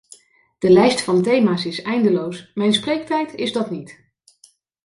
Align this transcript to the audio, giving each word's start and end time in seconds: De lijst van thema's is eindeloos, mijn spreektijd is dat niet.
De 0.59 0.69
lijst 0.71 1.01
van 1.01 1.21
thema's 1.21 1.65
is 1.65 1.81
eindeloos, 1.81 2.51
mijn 2.53 2.73
spreektijd 2.73 3.33
is 3.35 3.51
dat 3.51 3.69
niet. 3.71 4.01